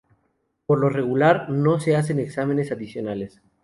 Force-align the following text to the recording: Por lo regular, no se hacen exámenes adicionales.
Por 0.65 0.79
lo 0.79 0.89
regular, 0.89 1.49
no 1.51 1.79
se 1.79 1.95
hacen 1.95 2.17
exámenes 2.19 2.71
adicionales. 2.71 3.39